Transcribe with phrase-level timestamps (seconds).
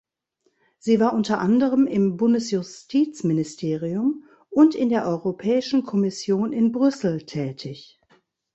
[0.79, 7.99] Sie war unter anderem im Bundesjustizministerium und in der Europäischen Kommission in Brüssel tätig.